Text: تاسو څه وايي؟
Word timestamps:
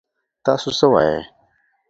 تاسو 0.45 0.69
څه 0.79 0.85
وايي؟ 0.93 1.19